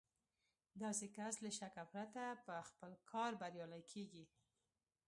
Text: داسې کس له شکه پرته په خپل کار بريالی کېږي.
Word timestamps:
داسې 0.81 1.05
کس 1.17 1.35
له 1.43 1.51
شکه 1.59 1.83
پرته 1.91 2.23
په 2.45 2.55
خپل 2.69 2.91
کار 3.11 3.31
بريالی 3.41 3.83
کېږي. 3.91 4.25